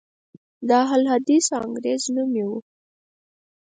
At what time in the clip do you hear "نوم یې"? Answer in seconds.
2.15-2.45